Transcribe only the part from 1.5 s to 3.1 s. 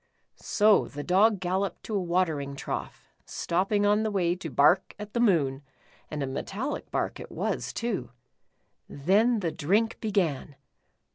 loped to a watering trough,